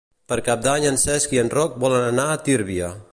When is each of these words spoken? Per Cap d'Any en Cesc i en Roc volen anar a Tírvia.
Per 0.31 0.37
Cap 0.47 0.63
d'Any 0.67 0.87
en 0.91 0.97
Cesc 1.03 1.37
i 1.37 1.41
en 1.43 1.53
Roc 1.57 1.77
volen 1.87 2.09
anar 2.09 2.29
a 2.31 2.41
Tírvia. 2.49 2.93